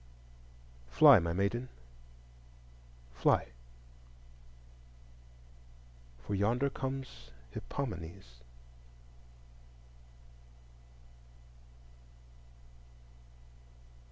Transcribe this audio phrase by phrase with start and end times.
[0.89, 1.69] Fly, my maiden,
[3.13, 3.49] fly,
[6.25, 8.41] for yonder comes Hippomenes!